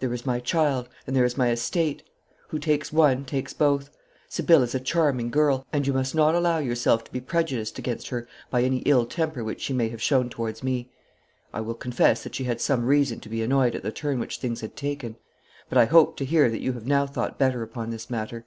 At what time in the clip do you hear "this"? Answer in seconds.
17.90-18.10